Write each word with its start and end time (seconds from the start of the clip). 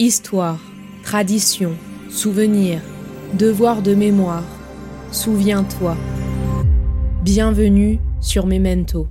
Histoire, 0.00 0.58
tradition, 1.04 1.78
souvenir, 2.10 2.82
devoir 3.36 3.80
de 3.80 3.94
mémoire. 3.94 4.42
Souviens-toi. 5.12 5.96
Bienvenue 7.22 8.00
sur 8.20 8.44
Memento. 8.44 9.08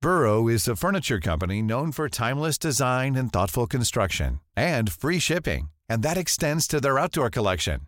Burrow 0.00 0.48
is 0.48 0.66
a 0.66 0.74
furniture 0.74 1.20
company 1.20 1.60
known 1.60 1.92
for 1.92 2.08
timeless 2.08 2.56
design 2.56 3.16
and 3.16 3.30
thoughtful 3.30 3.66
construction 3.66 4.40
and 4.56 4.90
free 4.90 5.18
shipping, 5.18 5.68
and 5.90 6.02
that 6.02 6.16
extends 6.16 6.66
to 6.66 6.80
their 6.80 6.98
outdoor 6.98 7.28
collection. 7.28 7.80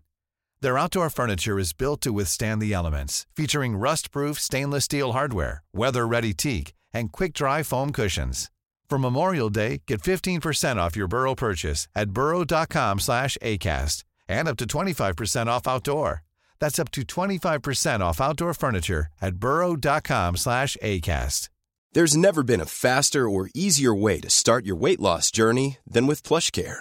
Their 0.67 0.79
outdoor 0.79 1.11
furniture 1.11 1.61
is 1.61 1.73
built 1.73 2.01
to 2.01 2.13
withstand 2.13 2.61
the 2.61 2.73
elements, 2.73 3.25
featuring 3.37 3.77
rust-proof 3.77 4.41
stainless 4.41 4.87
steel 4.87 5.13
hardware, 5.13 5.63
weather-ready 5.73 6.33
teak, 6.35 6.75
and 6.93 7.13
quick-dry 7.13 7.63
foam 7.63 7.93
cushions. 7.93 8.51
For 8.91 8.99
Memorial 8.99 9.49
Day, 9.49 9.83
get 9.87 10.03
15% 10.03 10.79
off 10.79 10.97
your 10.97 11.07
Burrow 11.07 11.37
purchase 11.37 11.87
at 11.95 12.11
burrow.com 12.11 12.99
slash 12.99 13.39
ACAST 13.41 14.03
and 14.27 14.49
up 14.49 14.57
to 14.57 14.67
25% 14.67 15.47
off 15.47 15.69
outdoor. 15.69 16.25
That's 16.59 16.81
up 16.81 16.91
to 16.91 17.03
25% 17.03 18.01
off 18.01 18.21
outdoor 18.21 18.53
furniture 18.53 19.07
at 19.23 19.37
burrow.com 19.37 20.37
slash 20.37 20.77
ACAST. 20.83 21.49
There's 21.93 22.17
never 22.17 22.43
been 22.43 22.61
a 22.61 22.67
faster 22.67 23.29
or 23.29 23.51
easier 23.55 23.95
way 23.95 24.19
to 24.19 24.29
start 24.29 24.67
your 24.67 24.75
weight 24.85 24.99
loss 24.99 25.31
journey 25.31 25.79
than 25.87 26.09
with 26.09 26.25
PlushCare. 26.25 26.81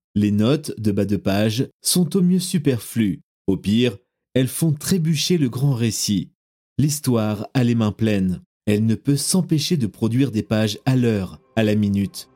Les 0.13 0.31
notes 0.31 0.73
de 0.77 0.91
bas 0.91 1.05
de 1.05 1.15
page 1.15 1.69
sont 1.81 2.17
au 2.17 2.21
mieux 2.21 2.39
superflues. 2.39 3.21
Au 3.47 3.55
pire, 3.55 3.97
elles 4.33 4.49
font 4.49 4.73
trébucher 4.73 5.37
le 5.37 5.47
grand 5.47 5.73
récit. 5.73 6.31
L'histoire 6.77 7.47
a 7.53 7.63
les 7.63 7.75
mains 7.75 7.93
pleines. 7.93 8.41
Elle 8.65 8.85
ne 8.85 8.95
peut 8.95 9.15
s'empêcher 9.15 9.77
de 9.77 9.87
produire 9.87 10.31
des 10.31 10.43
pages 10.43 10.79
à 10.85 10.95
l'heure, 10.95 11.39
à 11.55 11.63
la 11.63 11.75
minute. 11.75 12.29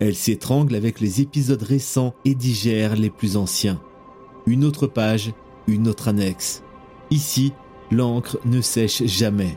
Elle 0.00 0.16
s'étrangle 0.16 0.74
avec 0.74 0.98
les 0.98 1.20
épisodes 1.20 1.62
récents 1.62 2.14
et 2.24 2.34
digère 2.34 2.96
les 2.96 3.10
plus 3.10 3.36
anciens. 3.36 3.80
Une 4.46 4.64
autre 4.64 4.88
page, 4.88 5.32
une 5.68 5.86
autre 5.86 6.08
annexe. 6.08 6.64
Ici, 7.10 7.52
l'encre 7.92 8.38
ne 8.44 8.60
sèche 8.60 9.04
jamais. 9.04 9.56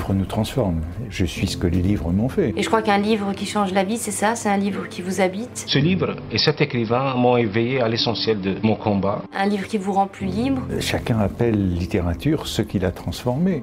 Livres 0.00 0.14
nous 0.14 0.24
transforment. 0.24 0.80
Je 1.10 1.26
suis 1.26 1.46
ce 1.46 1.58
que 1.58 1.66
les 1.66 1.82
livres 1.82 2.10
m'ont 2.10 2.30
fait. 2.30 2.54
Et 2.56 2.62
je 2.62 2.68
crois 2.68 2.80
qu'un 2.80 2.98
livre 2.98 3.34
qui 3.34 3.44
change 3.44 3.72
la 3.74 3.84
vie, 3.84 3.98
c'est 3.98 4.10
ça, 4.10 4.34
c'est 4.34 4.48
un 4.48 4.56
livre 4.56 4.88
qui 4.88 5.02
vous 5.02 5.20
habite? 5.20 5.64
Ce 5.66 5.78
livre 5.78 6.16
et 6.32 6.38
cet 6.38 6.62
écrivain 6.62 7.14
m'ont 7.16 7.36
éveillé 7.36 7.80
à 7.82 7.88
l'essentiel 7.88 8.40
de 8.40 8.54
mon 8.62 8.76
combat. 8.76 9.22
Un 9.36 9.46
livre 9.46 9.66
qui 9.66 9.76
vous 9.76 9.92
rend 9.92 10.06
plus 10.06 10.26
libre? 10.26 10.62
Chacun 10.80 11.18
appelle 11.18 11.74
littérature 11.74 12.46
ce 12.46 12.62
qu'il 12.62 12.86
a 12.86 12.92
transformé. 12.92 13.62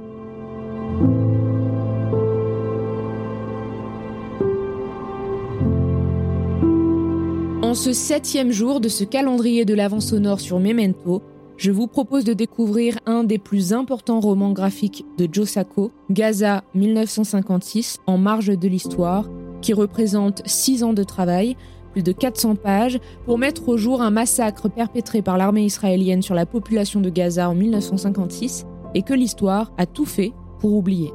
En 7.63 7.73
ce 7.73 7.93
septième 7.93 8.51
jour 8.51 8.79
de 8.79 8.89
ce 8.89 9.03
calendrier 9.03 9.65
de 9.65 9.73
l'avant 9.73 9.99
sonore 9.99 10.39
sur 10.39 10.59
Memento, 10.59 11.23
je 11.57 11.71
vous 11.71 11.87
propose 11.87 12.23
de 12.23 12.33
découvrir 12.33 12.99
un 13.07 13.23
des 13.23 13.39
plus 13.39 13.73
importants 13.73 14.19
romans 14.19 14.51
graphiques 14.51 15.05
de 15.17 15.27
Joe 15.31 15.49
Sacco, 15.49 15.91
Gaza 16.11 16.63
1956, 16.75 17.99
en 18.05 18.17
marge 18.19 18.57
de 18.57 18.67
l'histoire, 18.67 19.27
qui 19.61 19.73
représente 19.73 20.43
six 20.45 20.83
ans 20.83 20.93
de 20.93 21.03
travail, 21.03 21.57
plus 21.93 22.03
de 22.03 22.11
400 22.11 22.55
pages, 22.55 22.99
pour 23.25 23.39
mettre 23.39 23.69
au 23.69 23.77
jour 23.77 24.03
un 24.03 24.11
massacre 24.11 24.69
perpétré 24.69 25.23
par 25.23 25.37
l'armée 25.37 25.65
israélienne 25.65 26.21
sur 26.21 26.35
la 26.35 26.45
population 26.45 27.01
de 27.01 27.09
Gaza 27.09 27.49
en 27.49 27.55
1956, 27.55 28.65
et 28.93 29.01
que 29.01 29.15
l'histoire 29.15 29.71
a 29.77 29.87
tout 29.87 30.05
fait 30.05 30.33
pour 30.59 30.73
oublier. 30.73 31.11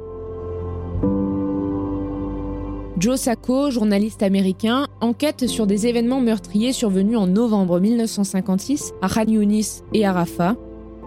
Joe 2.99 3.19
Sacco, 3.19 3.71
journaliste 3.71 4.23
américain, 4.23 4.87
enquête 5.01 5.47
sur 5.47 5.67
des 5.67 5.87
événements 5.87 6.21
meurtriers 6.21 6.75
survenus 6.75 7.17
en 7.17 7.27
novembre 7.27 7.81
1956 7.81 8.93
à 9.01 9.09
Khan 9.09 9.25
Yunis 9.29 9.83
et 9.95 10.05
à 10.05 10.13
Rafah. 10.13 10.57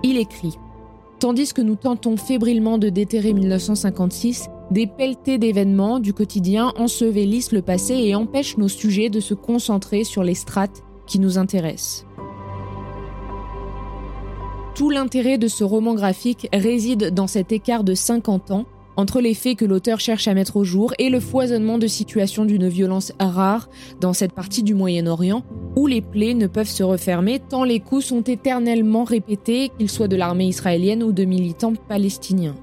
Il 0.02 0.18
écrit 0.18 0.58
Tandis 1.20 1.54
que 1.54 1.62
nous 1.62 1.76
tentons 1.76 2.18
fébrilement 2.18 2.80
de 2.80 2.90
déterrer 2.90 3.34
1956, 3.34 4.50
des 4.72 4.88
pelletées 4.88 5.38
d'événements 5.38 6.00
du 6.00 6.12
quotidien 6.12 6.74
ensevelissent 6.76 7.52
le 7.52 7.62
passé 7.62 7.94
et 7.94 8.16
empêchent 8.16 8.58
nos 8.58 8.68
sujets 8.68 9.10
de 9.10 9.20
se 9.20 9.36
concentrer 9.36 10.04
sur 10.04 10.24
les 10.24 10.36
strates 10.36 10.84
qui 11.06 11.20
nous 11.20 11.38
intéressent. 11.38 12.08
Tout 14.74 14.90
l'intérêt 14.90 15.38
de 15.38 15.48
ce 15.48 15.64
roman 15.64 15.94
graphique 15.94 16.50
réside 16.52 17.14
dans 17.14 17.28
cet 17.28 17.52
écart 17.52 17.84
de 17.84 17.94
50 17.94 18.52
ans 18.52 18.66
entre 18.98 19.22
les 19.22 19.34
faits 19.34 19.58
que 19.58 19.66
l'auteur 19.66 20.00
cherche 20.00 20.28
à 20.28 20.34
mettre 20.34 20.58
au 20.58 20.64
jour 20.64 20.94
et 21.00 21.10
le 21.10 21.20
foisonnement 21.20 21.78
de 21.78 21.88
situations 21.88 22.46
d'une 22.46 22.68
violence 22.68 23.12
rare 23.20 23.70
dans 24.00 24.14
cette 24.14 24.34
partie 24.34 24.64
du 24.64 24.74
Moyen-Orient, 24.74 25.44
où 25.76 25.88
les 25.88 26.02
plaies 26.02 26.34
ne 26.34 26.48
peuvent 26.48 26.68
se 26.68 26.84
refermer 26.84 27.40
tant 27.40 27.64
les 27.64 27.80
coups 27.80 28.06
sont 28.06 28.22
éternellement 28.22 29.04
répétés, 29.04 29.72
qu'ils 29.78 29.90
soient 29.90 30.08
de 30.08 30.16
l'armée 30.16 30.48
israélienne 30.48 31.04
ou 31.04 31.12
de 31.12 31.26
militants 31.26 31.74
palestiniens. 31.88 32.56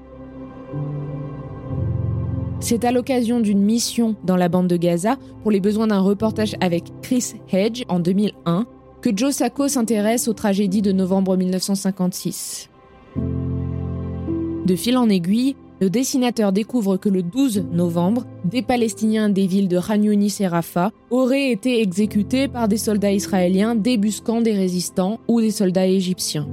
C'est 2.59 2.85
à 2.85 2.93
l'occasion 2.93 3.41
d'une 3.41 3.61
mission 3.61 4.15
dans 4.23 4.37
la 4.37 4.47
bande 4.47 4.67
de 4.69 4.77
Gaza 4.77 5.17
pour 5.41 5.51
les 5.51 5.59
besoins 5.59 5.87
d'un 5.87 5.99
reportage 5.99 6.55
avec 6.61 6.85
Chris 7.01 7.33
Hedge 7.51 7.83
en 7.89 7.99
2001 7.99 8.65
que 9.01 9.09
Joe 9.13 9.33
Sacco 9.33 9.67
s'intéresse 9.67 10.29
aux 10.29 10.33
tragédies 10.33 10.81
de 10.81 10.93
novembre 10.93 11.35
1956. 11.35 12.69
De 13.17 14.75
fil 14.77 14.95
en 14.95 15.09
aiguille, 15.09 15.57
le 15.83 15.89
dessinateur 15.89 16.53
découvre 16.53 16.95
que 16.95 17.09
le 17.09 17.23
12 17.23 17.65
novembre, 17.73 18.25
des 18.45 18.61
Palestiniens 18.61 19.27
des 19.27 19.47
villes 19.47 19.67
de 19.67 19.81
Khan 19.81 20.01
Yunis 20.01 20.37
et 20.39 20.47
Rafah 20.47 20.93
auraient 21.11 21.51
été 21.51 21.81
exécutés 21.81 22.47
par 22.47 22.69
des 22.69 22.77
soldats 22.77 23.11
israéliens 23.11 23.75
débusquant 23.75 24.39
des 24.39 24.53
résistants 24.53 25.19
ou 25.27 25.41
des 25.41 25.51
soldats 25.51 25.85
égyptiens. 25.85 26.47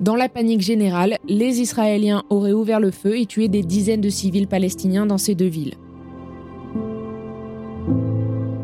Dans 0.00 0.16
la 0.16 0.30
panique 0.30 0.62
générale, 0.62 1.18
les 1.28 1.60
Israéliens 1.60 2.22
auraient 2.30 2.54
ouvert 2.54 2.80
le 2.80 2.90
feu 2.90 3.18
et 3.18 3.26
tué 3.26 3.48
des 3.48 3.62
dizaines 3.62 4.00
de 4.00 4.08
civils 4.08 4.48
palestiniens 4.48 5.04
dans 5.04 5.18
ces 5.18 5.34
deux 5.34 5.44
villes. 5.44 5.74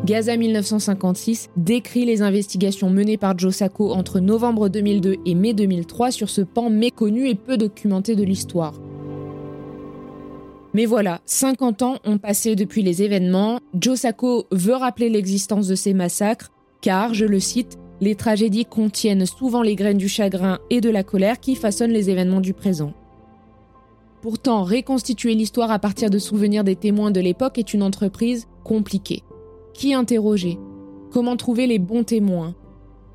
Gaza 0.05 0.37
1956 0.37 1.49
décrit 1.55 2.05
les 2.05 2.23
investigations 2.23 2.89
menées 2.89 3.17
par 3.17 3.37
Joe 3.37 3.53
Sacco 3.53 3.91
entre 3.91 4.19
novembre 4.19 4.69
2002 4.69 5.17
et 5.23 5.35
mai 5.35 5.53
2003 5.53 6.09
sur 6.09 6.29
ce 6.29 6.41
pan 6.41 6.71
méconnu 6.71 7.29
et 7.29 7.35
peu 7.35 7.57
documenté 7.57 8.15
de 8.15 8.23
l'histoire. 8.23 8.73
Mais 10.77 10.85
voilà, 10.85 11.21
50 11.25 11.81
ans 11.81 11.95
ont 12.05 12.19
passé 12.19 12.55
depuis 12.55 12.83
les 12.83 13.01
événements. 13.01 13.59
Joe 13.73 13.99
Sacco 13.99 14.45
veut 14.51 14.75
rappeler 14.75 15.09
l'existence 15.09 15.67
de 15.67 15.73
ces 15.73 15.95
massacres, 15.95 16.51
car, 16.81 17.15
je 17.15 17.25
le 17.25 17.39
cite, 17.39 17.79
les 17.99 18.13
tragédies 18.13 18.65
contiennent 18.65 19.25
souvent 19.25 19.63
les 19.63 19.73
graines 19.73 19.97
du 19.97 20.07
chagrin 20.07 20.59
et 20.69 20.79
de 20.79 20.91
la 20.91 21.01
colère 21.01 21.39
qui 21.39 21.55
façonnent 21.55 21.93
les 21.93 22.11
événements 22.11 22.41
du 22.41 22.53
présent. 22.53 22.93
Pourtant, 24.21 24.63
reconstituer 24.63 25.33
l'histoire 25.33 25.71
à 25.71 25.79
partir 25.79 26.11
de 26.11 26.19
souvenirs 26.19 26.63
des 26.63 26.75
témoins 26.75 27.09
de 27.09 27.21
l'époque 27.21 27.57
est 27.57 27.73
une 27.73 27.81
entreprise 27.81 28.47
compliquée. 28.63 29.23
Qui 29.73 29.95
interroger? 29.95 30.59
Comment 31.11 31.37
trouver 31.37 31.65
les 31.65 31.79
bons 31.79 32.03
témoins? 32.03 32.53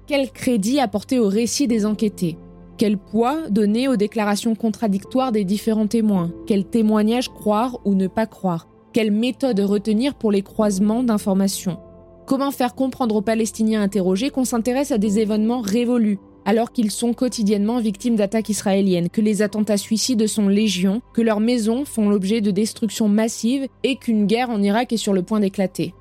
Quel 0.09 0.33
crédit 0.33 0.81
apporter 0.81 1.21
au 1.21 1.29
récit 1.29 1.69
des 1.69 1.87
enquêtés? 1.87 2.37
Quel 2.79 2.97
poids 2.97 3.49
donner 3.51 3.89
aux 3.89 3.97
déclarations 3.97 4.55
contradictoires 4.55 5.33
des 5.33 5.45
différents 5.45 5.87
témoins? 5.87 6.33
Quel 6.47 6.65
témoignage 6.65 7.29
croire 7.29 7.79
ou 7.85 7.95
ne 7.95 8.07
pas 8.07 8.27
croire? 8.27 8.67
Quelle 8.93 9.11
méthode 9.11 9.61
retenir 9.61 10.15
pour 10.15 10.33
les 10.33 10.43
croisements 10.43 11.03
d'informations? 11.03 11.79
Comment 12.27 12.51
faire 12.51 12.75
comprendre 12.75 13.17
aux 13.17 13.23
Palestiniens 13.23 13.83
interrogés 13.83 14.31
qu'on 14.31 14.45
s'intéresse 14.45 14.93
à 14.93 14.99
des 14.99 15.19
événements 15.19 15.61
révolus, 15.61 16.19
alors 16.45 16.73
qu'ils 16.73 16.91
sont 16.91 17.13
quotidiennement 17.13 17.81
victimes 17.81 18.17
d'attaques 18.17 18.49
israéliennes, 18.49 19.11
que 19.11 19.21
les 19.21 19.43
attentats 19.43 19.77
suicides 19.77 20.27
sont 20.27 20.49
légion, 20.49 21.03
que 21.15 21.23
leurs 21.23 21.41
maisons 21.41 21.85
font 21.85 22.09
l'objet 22.09 22.41
de 22.41 22.51
destructions 22.51 23.09
massives 23.09 23.67
et 23.83 23.97
qu'une 23.97 24.27
guerre 24.27 24.51
en 24.51 24.63
Irak 24.63 24.93
est 24.93 24.99
sur 24.99 25.13
le 25.13 25.23
point 25.23 25.41
d'éclater? 25.41 25.95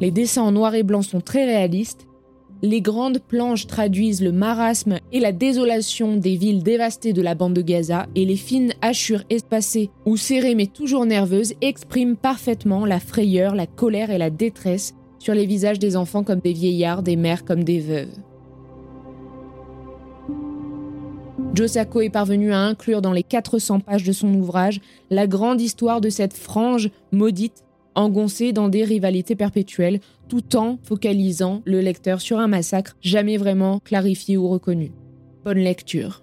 Les 0.00 0.10
dessins 0.10 0.42
en 0.42 0.52
noir 0.52 0.74
et 0.74 0.82
blanc 0.82 1.02
sont 1.02 1.20
très 1.20 1.44
réalistes 1.44 2.06
les 2.62 2.80
grandes 2.80 3.20
planches 3.20 3.66
traduisent 3.66 4.22
le 4.22 4.32
marasme 4.32 4.98
et 5.12 5.20
la 5.20 5.32
désolation 5.32 6.16
des 6.16 6.36
villes 6.36 6.62
dévastées 6.62 7.12
de 7.12 7.22
la 7.22 7.34
bande 7.34 7.54
de 7.54 7.62
Gaza 7.62 8.06
et 8.14 8.24
les 8.24 8.36
fines 8.36 8.74
hachures 8.82 9.24
espacées 9.30 9.90
ou 10.04 10.16
serrées 10.16 10.54
mais 10.54 10.66
toujours 10.66 11.06
nerveuses 11.06 11.54
expriment 11.60 12.16
parfaitement 12.16 12.84
la 12.84 13.00
frayeur, 13.00 13.54
la 13.54 13.66
colère 13.66 14.10
et 14.10 14.18
la 14.18 14.30
détresse 14.30 14.94
sur 15.18 15.34
les 15.34 15.46
visages 15.46 15.78
des 15.78 15.96
enfants 15.96 16.24
comme 16.24 16.40
des 16.40 16.52
vieillards, 16.52 17.02
des 17.02 17.16
mères 17.16 17.44
comme 17.44 17.64
des 17.64 17.80
veuves. 17.80 18.14
Joe 21.54 21.68
Sacco 21.68 22.00
est 22.00 22.10
parvenu 22.10 22.52
à 22.52 22.60
inclure 22.60 23.02
dans 23.02 23.12
les 23.12 23.24
400 23.24 23.80
pages 23.80 24.04
de 24.04 24.12
son 24.12 24.32
ouvrage 24.34 24.80
la 25.10 25.26
grande 25.26 25.60
histoire 25.60 26.00
de 26.00 26.08
cette 26.08 26.34
frange 26.34 26.90
maudite 27.10 27.64
engoncée 27.94 28.52
dans 28.52 28.68
des 28.68 28.84
rivalités 28.84 29.36
perpétuelles, 29.36 30.00
tout 30.28 30.56
en 30.56 30.78
focalisant 30.82 31.62
le 31.64 31.80
lecteur 31.80 32.20
sur 32.20 32.38
un 32.38 32.48
massacre 32.48 32.96
jamais 33.00 33.36
vraiment 33.36 33.80
clarifié 33.80 34.36
ou 34.36 34.48
reconnu. 34.48 34.92
Bonne 35.44 35.58
lecture. 35.58 36.22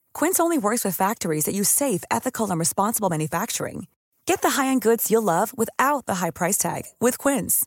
Quince 0.15 0.39
only 0.39 0.57
works 0.57 0.83
with 0.83 0.95
factories 0.95 1.45
that 1.45 1.53
use 1.53 1.69
safe, 1.69 2.03
ethical, 2.09 2.49
and 2.49 2.57
responsible 2.57 3.09
manufacturing. 3.09 3.85
Get 4.25 4.41
the 4.41 4.61
high-end 4.61 4.81
goods 4.81 5.11
you'll 5.11 5.21
love 5.21 5.55
without 5.55 6.07
the 6.07 6.15
high 6.15 6.31
price 6.31 6.57
tag 6.57 6.83
with 6.99 7.19
Quince. 7.19 7.65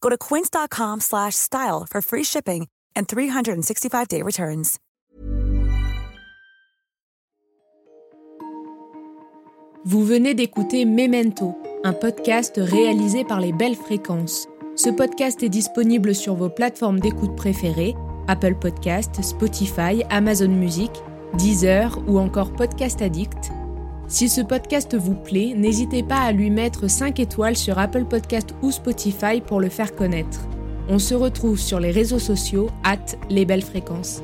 Go 0.00 0.08
to 0.10 0.18
quince.com/style 0.18 1.86
for 1.88 2.02
free 2.02 2.24
shipping 2.24 2.66
and 2.96 3.06
365-day 3.06 4.22
returns. 4.22 4.78
Vous 9.84 10.04
venez 10.04 10.34
d'écouter 10.34 10.84
Memento, 10.84 11.54
un 11.82 11.94
podcast 11.94 12.56
réalisé 12.58 13.24
par 13.24 13.40
les 13.40 13.52
Belles 13.52 13.76
Fréquences. 13.76 14.46
Ce 14.76 14.90
podcast 14.90 15.42
est 15.42 15.48
disponible 15.48 16.14
sur 16.14 16.34
vos 16.34 16.50
plateformes 16.50 17.00
d'écoute 17.00 17.36
préférées 17.36 17.94
Apple 18.26 18.54
Podcast, 18.56 19.22
Spotify, 19.22 20.02
Amazon 20.10 20.48
Music 20.48 20.90
Deezer 21.36 21.98
ou 22.06 22.18
encore 22.18 22.52
Podcast 22.52 23.02
Addict. 23.02 23.52
Si 24.06 24.28
ce 24.28 24.40
podcast 24.40 24.96
vous 24.96 25.14
plaît, 25.14 25.54
n'hésitez 25.56 26.02
pas 26.02 26.20
à 26.20 26.32
lui 26.32 26.50
mettre 26.50 26.88
5 26.88 27.20
étoiles 27.20 27.56
sur 27.56 27.78
Apple 27.78 28.04
Podcast 28.04 28.54
ou 28.62 28.70
Spotify 28.70 29.40
pour 29.44 29.60
le 29.60 29.68
faire 29.68 29.94
connaître. 29.94 30.40
On 30.88 30.98
se 30.98 31.14
retrouve 31.14 31.58
sur 31.58 31.80
les 31.80 31.90
réseaux 31.90 32.18
sociaux, 32.18 32.70
at 32.84 32.96
les 33.28 33.44
belles 33.44 33.62
fréquences. 33.62 34.22